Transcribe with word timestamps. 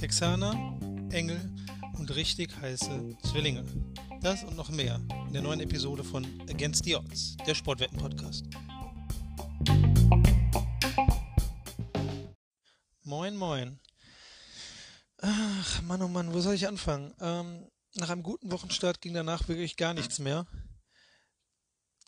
Texaner, 0.00 0.78
Engel 1.12 1.38
und 1.98 2.14
richtig 2.14 2.56
heiße 2.60 3.16
Zwillinge. 3.22 3.64
Das 4.20 4.42
und 4.44 4.56
noch 4.56 4.70
mehr 4.70 5.00
in 5.26 5.32
der 5.32 5.42
neuen 5.42 5.60
Episode 5.60 6.02
von 6.02 6.26
Against 6.48 6.84
the 6.84 6.96
Odds, 6.96 7.36
der 7.46 7.54
Sportwetten-Podcast. 7.54 8.46
Moin, 13.02 13.36
moin. 13.36 13.78
Ach, 15.18 15.82
Mann, 15.82 16.02
oh 16.02 16.08
Mann, 16.08 16.32
wo 16.32 16.40
soll 16.40 16.54
ich 16.54 16.66
anfangen? 16.66 17.14
Ähm, 17.20 17.66
nach 17.96 18.10
einem 18.10 18.22
guten 18.22 18.50
Wochenstart 18.50 19.00
ging 19.00 19.14
danach 19.14 19.48
wirklich 19.48 19.76
gar 19.76 19.94
nichts 19.94 20.18
mehr. 20.18 20.46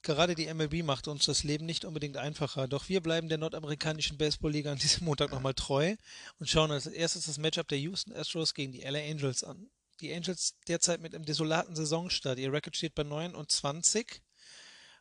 Gerade 0.02 0.34
die 0.34 0.52
MLB 0.52 0.82
macht 0.82 1.06
uns 1.06 1.26
das 1.26 1.44
Leben 1.44 1.64
nicht 1.64 1.84
unbedingt 1.84 2.16
einfacher, 2.16 2.66
doch 2.66 2.88
wir 2.88 3.00
bleiben 3.00 3.28
der 3.28 3.38
nordamerikanischen 3.38 4.18
Baseballliga 4.18 4.72
an 4.72 4.78
diesem 4.78 5.04
Montag 5.04 5.30
nochmal 5.30 5.54
treu 5.54 5.94
und 6.40 6.48
schauen 6.48 6.72
als 6.72 6.86
erstes 6.86 7.26
das 7.26 7.38
Matchup 7.38 7.68
der 7.68 7.78
Houston 7.78 8.12
Astros 8.12 8.54
gegen 8.54 8.72
die 8.72 8.80
LA 8.80 8.98
Angels 8.98 9.44
an. 9.44 9.70
Die 10.00 10.12
Angels 10.12 10.56
derzeit 10.66 11.00
mit 11.00 11.14
einem 11.14 11.24
desolaten 11.24 11.76
Saisonstart. 11.76 12.38
Ihr 12.40 12.52
Record 12.52 12.76
steht 12.76 12.96
bei 12.96 13.04
9 13.04 13.36
und 13.36 13.52
20 13.52 14.20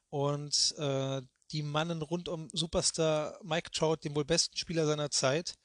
und 0.10 0.76
äh, 0.78 1.22
die 1.52 1.64
Mannen 1.64 2.04
rund 2.04 2.30
um 2.30 2.48
Superstar 2.54 3.40
Mike 3.44 3.72
Trout, 3.72 3.98
dem 4.04 4.16
wohl 4.16 4.26
besten 4.26 4.56
Spieler 4.56 4.86
seiner 4.86 5.10
Zeit, 5.10 5.56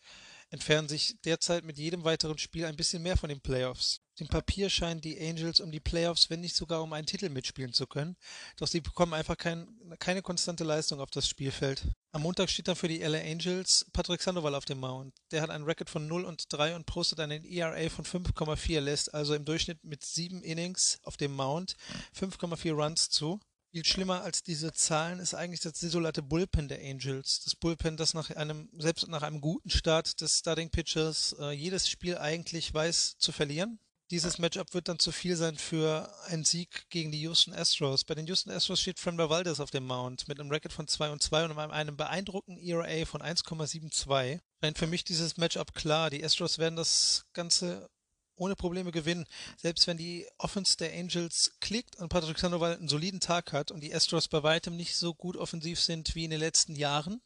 entfernen 0.57 0.89
sich 0.89 1.21
derzeit 1.27 1.65
mit 1.65 1.77
jedem 1.77 2.05
weiteren 2.05 2.39
Spiel 2.39 2.65
ein 2.65 2.77
bisschen 2.77 3.03
mehr 3.03 3.19
von 3.19 3.29
den 3.29 3.43
Playoffs. 3.43 4.01
Dem 4.19 4.29
Papier 4.29 4.71
scheinen 4.71 5.03
die 5.03 5.21
Angels 5.21 5.61
um 5.61 5.71
die 5.71 5.81
Playoffs, 5.81 6.31
wenn 6.31 6.41
nicht 6.41 6.57
sogar 6.57 6.83
um 6.83 6.95
einen 6.95 7.07
Titel 7.07 7.29
mitspielen 7.29 7.75
zu 7.75 7.87
können. 7.87 8.17
Doch 8.57 8.67
sie 8.67 8.81
bekommen 8.81 9.13
einfach 9.13 9.37
kein, 9.37 9.69
keine 9.99 10.23
konstante 10.23 10.65
Leistung 10.65 11.01
auf 11.01 11.11
das 11.11 11.29
Spielfeld. 11.29 11.87
Am 12.13 12.23
Montag 12.23 12.49
steht 12.49 12.69
dann 12.69 12.77
für 12.77 12.89
die 12.89 13.03
LA 13.03 13.19
Angels 13.19 13.85
Patrick 13.93 14.23
Sandoval 14.23 14.55
auf 14.55 14.65
dem 14.65 14.81
Mount. 14.81 15.13
Der 15.31 15.43
hat 15.43 15.51
einen 15.51 15.65
Record 15.65 15.91
von 15.91 16.07
0 16.07 16.25
und 16.25 16.51
3 16.51 16.75
und 16.75 16.87
postet 16.87 17.21
einen 17.21 17.45
ERA 17.45 17.91
von 17.91 18.07
5,4, 18.07 18.81
lässt 18.81 19.13
also 19.13 19.35
im 19.35 19.45
Durchschnitt 19.45 19.85
mit 19.85 20.03
sieben 20.03 20.43
Innings 20.43 20.99
auf 21.03 21.19
dem 21.19 21.35
Mount 21.35 21.77
5,4 22.19 22.73
Runs 22.73 23.11
zu. 23.11 23.39
Viel 23.77 23.85
schlimmer 23.85 24.23
als 24.23 24.43
diese 24.43 24.73
Zahlen 24.73 25.19
ist 25.19 25.35
eigentlich 25.35 25.61
das 25.61 25.75
desolate 25.75 26.23
Bullpen 26.23 26.67
der 26.67 26.81
Angels. 26.81 27.43
Das 27.45 27.55
Bullpen, 27.55 27.99
das 27.99 28.15
nach 28.15 28.31
einem, 28.31 28.71
selbst 28.79 29.07
nach 29.07 29.21
einem 29.21 29.43
guten 29.43 29.69
Start 29.69 30.19
des 30.23 30.39
Starting 30.39 30.71
Pitchers 30.71 31.37
äh, 31.39 31.51
jedes 31.51 31.87
Spiel 31.87 32.17
eigentlich 32.17 32.73
weiß 32.73 33.19
zu 33.19 33.33
verlieren. 33.33 33.79
Dieses 34.11 34.39
Matchup 34.39 34.73
wird 34.73 34.89
dann 34.89 34.99
zu 34.99 35.13
viel 35.13 35.37
sein 35.37 35.59
für 35.59 36.11
einen 36.25 36.45
Sieg 36.45 36.89
gegen 36.89 37.13
die 37.13 37.21
Houston 37.21 37.53
Astros. 37.53 38.05
Bei 38.05 38.15
den 38.15 38.27
Houston 38.27 38.51
Astros 38.51 38.81
steht 38.81 38.99
Framber 38.99 39.29
Valdez 39.29 39.61
auf 39.61 39.71
dem 39.71 39.85
Mount 39.85 40.27
mit 40.27 40.41
einem 40.41 40.51
Record 40.51 40.73
von 40.73 40.89
2 40.89 41.11
und 41.11 41.23
2 41.23 41.45
und 41.45 41.59
einem 41.59 41.99
beeindruckenden 41.99 42.65
ERA 42.65 43.05
von 43.05 43.21
1,72. 43.21 44.41
Scheint 44.63 44.79
für 44.79 44.87
mich 44.87 45.05
dieses 45.05 45.37
Matchup 45.37 45.75
klar. 45.75 46.09
Die 46.09 46.25
Astros 46.25 46.57
werden 46.57 46.77
das 46.77 47.27
Ganze 47.35 47.91
ohne 48.37 48.57
Probleme 48.57 48.93
gewinnen. 48.93 49.27
Selbst 49.57 49.87
wenn 49.87 49.97
die 49.97 50.27
Offense 50.39 50.77
der 50.77 50.93
Angels 50.93 51.57
klickt 51.61 51.97
und 51.97 52.09
Patrick 52.09 52.39
Sandoval 52.39 52.77
einen 52.77 52.89
soliden 52.89 53.21
Tag 53.21 53.53
hat 53.53 53.71
und 53.71 53.81
die 53.81 53.95
Astros 53.95 54.29
bei 54.29 54.43
weitem 54.43 54.77
nicht 54.77 54.97
so 54.97 55.15
gut 55.15 55.37
offensiv 55.37 55.81
sind 55.81 56.15
wie 56.15 56.25
in 56.25 56.31
den 56.31 56.41
letzten 56.41 56.77
Jahren, 56.77 57.21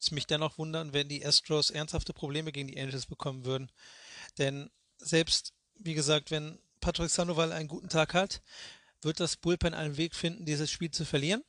es 0.00 0.10
mich 0.10 0.26
dennoch 0.26 0.58
wundern, 0.58 0.92
wenn 0.92 1.08
die 1.08 1.24
Astros 1.24 1.70
ernsthafte 1.70 2.12
Probleme 2.12 2.52
gegen 2.52 2.68
die 2.68 2.80
Angels 2.80 3.06
bekommen 3.06 3.44
würden. 3.44 3.70
Denn 4.38 4.70
selbst, 4.98 5.52
wie 5.76 5.94
gesagt, 5.94 6.30
wenn 6.30 6.58
Patrick 6.80 7.10
Sandoval 7.10 7.52
einen 7.52 7.68
guten 7.68 7.88
Tag 7.88 8.14
hat, 8.14 8.42
wird 9.02 9.20
das 9.20 9.36
Bullpen 9.36 9.74
einen 9.74 9.96
Weg 9.96 10.14
finden, 10.14 10.44
dieses 10.44 10.70
Spiel 10.70 10.90
zu 10.90 11.04
verlieren. 11.04 11.44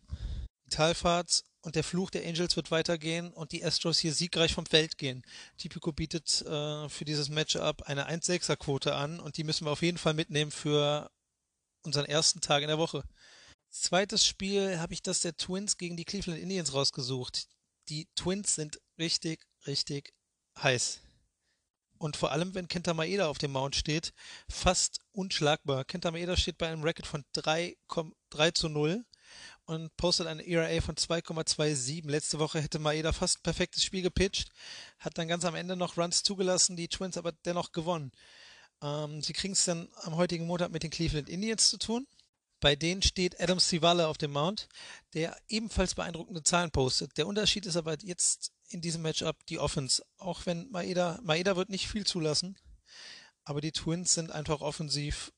Die 0.66 0.70
Talfahrt 0.70 1.44
und 1.64 1.75
der 1.75 1.83
Fluch 1.83 2.11
der 2.11 2.28
Angels 2.28 2.56
wird 2.56 2.72
weitergehen 2.72 3.33
und 3.33 3.52
die 3.52 3.64
Astros 3.64 4.00
hier 4.00 4.14
siegreich 4.14 4.53
vom 4.53 4.66
Feld 4.66 4.97
gehen. 4.97 5.23
Tipico 5.58 5.92
bietet 5.92 6.42
äh, 6.44 6.89
für 6.89 7.05
dieses 7.05 7.30
Matchup 7.30 7.83
eine 7.83 8.09
1-6er 8.09 8.55
Quote 8.55 8.93
an 8.93 9.20
und 9.20 9.38
die 9.38 9.43
müssen 9.43 9.65
wir 9.65 9.71
auf 9.71 9.82
jeden 9.82 9.98
Fall 9.98 10.14
mitnehmen 10.14 10.52
für 10.52 11.10
unseren 11.83 12.05
ersten 12.05 12.42
Tag 12.42 12.61
in 12.61 12.67
der 12.67 12.77
Woche. 12.77 13.04
Zweites 13.70 14.26
Spiel 14.26 14.80
habe 14.80 14.93
ich 14.93 15.02
das 15.02 15.21
der 15.21 15.36
Twins 15.36 15.77
gegen 15.77 15.98
die 15.98 16.05
Cleveland 16.05 16.39
Indians 16.39 16.73
rausgesucht. 16.73 17.48
Die 17.89 18.08
Twins 18.15 18.55
sind 18.55 18.80
richtig, 18.99 19.45
richtig 19.65 20.14
heiß 20.61 21.02
und 22.04 22.17
vor 22.17 22.32
allem, 22.33 22.54
wenn 22.54 22.67
Kenta 22.67 22.93
Maeda 22.93 23.27
auf 23.27 23.38
dem 23.38 23.54
Mount 23.54 23.77
steht, 23.77 24.14
fast 24.49 24.99
unschlagbar. 25.14 25.86
Kenta 25.86 26.11
Maeda 26.11 26.36
steht 26.36 26.58
bei 26.58 26.67
einem 26.67 26.83
Record 26.83 27.08
von 27.08 27.23
3, 27.32 27.77
3 28.30 28.52
zu 28.52 28.67
0 28.67 29.05
und 29.66 29.96
postet 29.98 30.28
eine 30.28 30.46
ERA 30.46 30.82
von 30.82 30.96
2,27. 30.96 32.10
Letzte 32.10 32.40
Woche 32.40 32.62
hätte 32.62 32.80
Maeda 32.80 33.12
fast 33.12 33.40
ein 33.40 33.44
perfektes 33.44 33.84
Spiel 33.84 34.02
gepitcht, 34.02 34.50
hat 35.00 35.18
dann 35.18 35.28
ganz 35.28 35.46
am 35.46 35.56
Ende 35.56 35.76
noch 35.76 35.98
Runs 35.98 36.24
zugelassen, 36.24 36.76
die 36.76 36.88
Twins 36.88 37.18
aber 37.18 37.32
dennoch 37.46 37.72
gewonnen. 37.72 38.12
Ähm, 38.82 39.22
sie 39.22 39.34
kriegen 39.34 39.54
es 39.54 39.66
dann 39.66 39.88
am 40.04 40.16
heutigen 40.16 40.46
Montag 40.46 40.72
mit 40.72 40.84
den 40.84 40.92
Cleveland 40.92 41.30
Indians 41.30 41.70
zu 41.70 41.78
tun. 41.78 42.08
Bei 42.60 42.76
denen 42.76 43.02
steht 43.02 43.42
Adam 43.42 43.60
Sivale 43.60 44.08
auf 44.08 44.18
dem 44.18 44.32
Mount, 44.32 44.70
der 45.14 45.36
ebenfalls 45.50 45.95
beeindruckende 45.95 46.44
Zahlen 46.44 46.72
postet. 46.72 47.18
Der 47.18 47.28
Unterschied 47.28 47.66
ist 47.66 47.76
aber 47.76 47.98
jetzt 48.02 48.54
in 48.70 48.80
diesem 48.80 49.02
Matchup 49.02 49.45
die 49.48 49.60
Offense. 49.60 50.04
Auch 50.18 50.45
wenn 50.45 50.70
Maeda, 50.72 51.20
Maeda 51.24 51.58
wird 51.58 51.70
nicht 51.70 51.90
viel 51.90 52.06
zulassen, 52.06 52.58
aber 53.44 53.60
die 53.60 53.74
Twins 53.74 54.14
sind 54.14 54.32
einfach 54.32 54.62
offensiv 54.62 55.34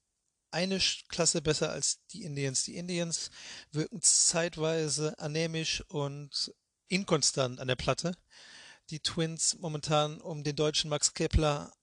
eine 0.55 0.79
Klasse 1.09 1.41
besser 1.41 1.69
als 1.71 1.99
die 2.13 2.23
Indians. 2.23 2.63
Die 2.63 2.77
Indians 2.77 3.29
wirken 3.73 4.01
zeitweise 4.01 5.19
anämisch 5.19 5.83
und 5.89 6.53
inkonstant 6.87 7.59
an 7.59 7.67
der 7.67 7.75
Platte. 7.75 8.15
Die 8.89 9.01
Twins 9.01 9.57
momentan 9.59 10.21
um 10.21 10.45
den 10.45 10.55
deutschen 10.55 10.89
Max 10.89 11.13
Kepler 11.13 11.73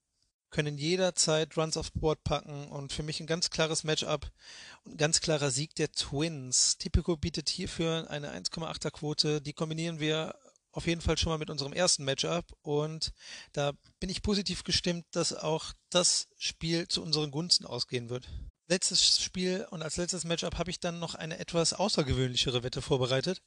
können 0.48 0.78
jederzeit 0.78 1.54
Runs 1.56 1.76
aufs 1.76 1.90
Board 1.90 2.24
packen 2.24 2.68
und 2.68 2.92
für 2.92 3.02
mich 3.02 3.20
ein 3.20 3.26
ganz 3.26 3.50
klares 3.50 3.84
Matchup 3.84 4.30
und 4.84 4.92
ein 4.92 4.98
ganz 4.98 5.20
klarer 5.20 5.50
Sieg 5.50 5.74
der 5.74 5.92
Twins. 5.92 6.78
Typico 6.78 7.18
bietet 7.18 7.50
hierfür 7.50 8.08
eine 8.08 8.34
1,8er 8.34 8.90
Quote. 8.90 9.42
Die 9.42 9.52
kombinieren 9.52 10.00
wir 10.00 10.34
auf 10.72 10.86
jeden 10.86 11.02
Fall 11.02 11.18
schon 11.18 11.30
mal 11.30 11.38
mit 11.38 11.50
unserem 11.50 11.74
ersten 11.74 12.04
Matchup 12.04 12.46
und 12.62 13.12
da 13.52 13.72
bin 14.00 14.08
ich 14.08 14.22
positiv 14.22 14.64
gestimmt, 14.64 15.04
dass 15.12 15.34
auch 15.34 15.72
das 15.90 16.28
Spiel 16.38 16.88
zu 16.88 17.02
unseren 17.02 17.30
Gunsten 17.30 17.66
ausgehen 17.66 18.08
wird. 18.08 18.28
Letztes 18.72 19.20
Spiel 19.20 19.66
und 19.70 19.82
als 19.82 19.98
letztes 19.98 20.24
Matchup 20.24 20.56
habe 20.56 20.70
ich 20.70 20.80
dann 20.80 20.98
noch 20.98 21.14
eine 21.14 21.38
etwas 21.38 21.74
außergewöhnlichere 21.74 22.62
Wette 22.62 22.80
vorbereitet. 22.80 23.42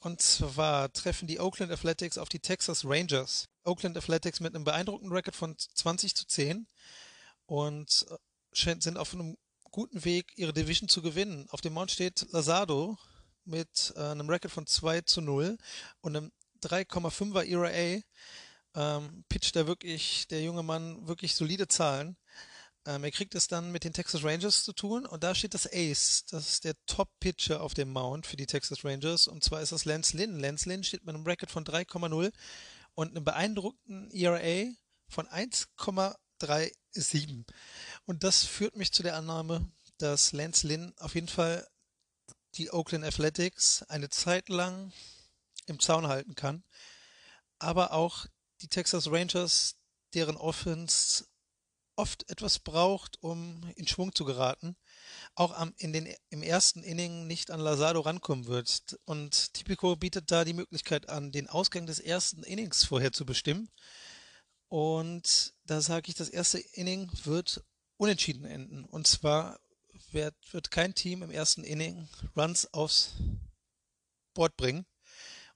Und 0.00 0.20
zwar 0.20 0.92
treffen 0.92 1.26
die 1.26 1.40
Oakland 1.40 1.72
Athletics 1.72 2.18
auf 2.18 2.28
die 2.28 2.40
Texas 2.40 2.84
Rangers. 2.84 3.48
Oakland 3.64 3.96
Athletics 3.96 4.38
mit 4.38 4.54
einem 4.54 4.64
beeindruckenden 4.64 5.16
Record 5.16 5.34
von 5.34 5.56
20 5.56 6.14
zu 6.14 6.26
10 6.26 6.66
und 7.46 8.04
äh, 8.10 8.76
sind 8.80 8.98
auf 8.98 9.14
einem 9.14 9.38
guten 9.70 10.04
Weg, 10.04 10.36
ihre 10.36 10.52
Division 10.52 10.90
zu 10.90 11.00
gewinnen. 11.00 11.46
Auf 11.48 11.62
dem 11.62 11.72
Mount 11.72 11.92
steht 11.92 12.26
Lazado 12.30 12.98
mit 13.46 13.94
äh, 13.96 14.00
einem 14.00 14.28
Record 14.28 14.52
von 14.52 14.66
2 14.66 15.00
zu 15.00 15.22
0 15.22 15.56
und 16.02 16.16
einem 16.16 16.32
3,5er 16.62 17.46
ERA 17.46 18.02
ähm, 18.74 19.24
pitcht 19.30 19.56
er 19.56 19.66
wirklich, 19.66 20.28
der 20.28 20.42
junge 20.42 20.62
Mann, 20.62 21.08
wirklich 21.08 21.34
solide 21.34 21.66
Zahlen. 21.66 22.18
Ähm, 22.86 23.04
er 23.04 23.10
kriegt 23.10 23.34
es 23.34 23.46
dann 23.46 23.72
mit 23.72 23.84
den 23.84 23.92
Texas 23.92 24.24
Rangers 24.24 24.64
zu 24.64 24.72
tun 24.72 25.04
und 25.04 25.22
da 25.22 25.34
steht 25.34 25.52
das 25.54 25.68
Ace. 25.70 26.24
Das 26.30 26.48
ist 26.48 26.64
der 26.64 26.74
Top-Pitcher 26.86 27.62
auf 27.62 27.74
dem 27.74 27.92
Mount 27.92 28.26
für 28.26 28.36
die 28.36 28.46
Texas 28.46 28.84
Rangers 28.84 29.28
und 29.28 29.44
zwar 29.44 29.60
ist 29.60 29.72
das 29.72 29.84
Lance 29.84 30.16
Lynn. 30.16 30.38
Lance 30.38 30.66
Lynn 30.68 30.82
steht 30.82 31.04
mit 31.04 31.14
einem 31.14 31.24
Bracket 31.24 31.50
von 31.50 31.64
3,0 31.64 32.32
und 32.94 33.10
einem 33.10 33.24
beeindruckten 33.24 34.10
ERA 34.10 34.72
von 35.08 35.28
1,37. 35.28 37.44
Und 38.06 38.24
das 38.24 38.44
führt 38.44 38.76
mich 38.76 38.92
zu 38.92 39.02
der 39.02 39.16
Annahme, 39.16 39.70
dass 39.98 40.32
Lance 40.32 40.66
Lynn 40.66 40.94
auf 40.98 41.14
jeden 41.14 41.28
Fall 41.28 41.68
die 42.54 42.72
Oakland 42.72 43.04
Athletics 43.04 43.82
eine 43.84 44.08
Zeit 44.08 44.48
lang 44.48 44.92
im 45.66 45.78
Zaun 45.80 46.08
halten 46.08 46.34
kann. 46.34 46.64
Aber 47.58 47.92
auch 47.92 48.26
die 48.62 48.68
Texas 48.68 49.10
Rangers, 49.10 49.76
deren 50.14 50.36
Offense 50.36 51.26
oft 52.00 52.28
etwas 52.30 52.58
braucht, 52.58 53.22
um 53.22 53.70
in 53.76 53.86
Schwung 53.86 54.14
zu 54.14 54.24
geraten, 54.24 54.74
auch 55.34 55.52
am, 55.52 55.74
in 55.76 55.92
den, 55.92 56.08
im 56.30 56.42
ersten 56.42 56.82
Inning 56.82 57.26
nicht 57.26 57.50
an 57.50 57.60
Lazado 57.60 58.00
rankommen 58.00 58.46
wird. 58.46 58.98
Und 59.04 59.52
Tipico 59.52 59.96
bietet 59.96 60.30
da 60.30 60.46
die 60.46 60.54
Möglichkeit 60.54 61.10
an, 61.10 61.30
den 61.30 61.46
Ausgang 61.46 61.84
des 61.84 61.98
ersten 61.98 62.42
Innings 62.42 62.84
vorher 62.84 63.12
zu 63.12 63.26
bestimmen. 63.26 63.68
Und 64.68 65.52
da 65.66 65.82
sage 65.82 66.08
ich, 66.08 66.14
das 66.14 66.30
erste 66.30 66.58
Inning 66.72 67.10
wird 67.24 67.62
unentschieden 67.98 68.46
enden. 68.46 68.86
Und 68.86 69.06
zwar 69.06 69.60
wird, 70.10 70.34
wird 70.52 70.70
kein 70.70 70.94
Team 70.94 71.22
im 71.22 71.30
ersten 71.30 71.64
Inning 71.64 72.08
Runs 72.34 72.72
aufs 72.72 73.12
Board 74.32 74.56
bringen. 74.56 74.86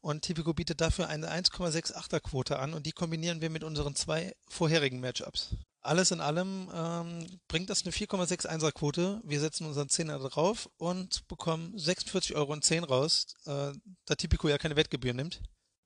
Und 0.01 0.21
Tipico 0.21 0.53
bietet 0.53 0.83
dafür 0.83 1.09
eine 1.09 1.33
1,68er 1.33 2.21
Quote 2.21 2.59
an 2.59 2.75
und 2.75 2.85
die 2.85 2.93
kombinieren 2.93 3.41
wir 3.41 3.49
mit 3.49 3.65
unseren 3.65 3.95
zwei 3.97 4.37
vorherigen 4.47 5.01
Matchups. 5.01 5.57
Alles 5.85 6.11
in 6.13 6.23
allem 6.23 6.71
ähm, 6.75 7.27
bringt 7.47 7.69
das 7.69 7.83
eine 7.83 7.93
4,61er 7.93 8.73
Quote. 8.73 9.21
Wir 9.23 9.39
setzen 9.39 9.67
unseren 9.67 9.91
Zehner 9.91 10.19
drauf 10.19 10.71
und 10.79 11.29
bekommen 11.29 11.77
46,10 11.77 12.35
Euro 12.35 12.55
raus, 12.87 13.27
äh, 13.45 13.73
da 14.07 14.15
Tipico 14.15 14.49
ja 14.49 14.57
keine 14.57 14.77
Wettgebühr 14.77 15.13
nimmt. 15.13 15.43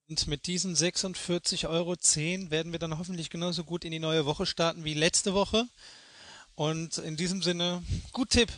Und 0.09 0.29
mit 0.29 0.47
diesen 0.47 0.77
46,10 0.77 1.69
Euro 1.69 1.97
werden 2.51 2.71
wir 2.71 2.79
dann 2.79 2.97
hoffentlich 2.97 3.29
genauso 3.29 3.65
gut 3.65 3.85
in 3.85 3.91
die 3.91 3.99
neue 3.99 4.25
Woche 4.25 4.47
starten 4.47 4.85
wie 4.85 4.95
letzte 4.95 5.35
Woche. 5.35 5.67
Und 6.55 6.99
in 6.99 7.17
diesem 7.17 7.43
Sinne, 7.43 7.83
gut 8.13 8.31
Tipp. 8.31 8.53